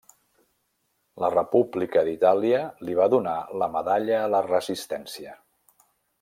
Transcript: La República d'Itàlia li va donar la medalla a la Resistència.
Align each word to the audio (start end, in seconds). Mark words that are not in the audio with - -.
La 1.23 1.29
República 1.33 2.03
d'Itàlia 2.07 2.61
li 2.89 2.97
va 3.01 3.07
donar 3.17 3.35
la 3.65 3.69
medalla 3.77 4.17
a 4.23 4.33
la 4.37 4.41
Resistència. 4.49 5.37